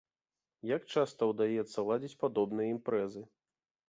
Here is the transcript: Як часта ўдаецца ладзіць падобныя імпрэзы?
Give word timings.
Як 0.69 0.87
часта 1.01 1.27
ўдаецца 1.31 1.85
ладзіць 1.89 2.17
падобныя 2.23 2.67
імпрэзы? 2.77 3.23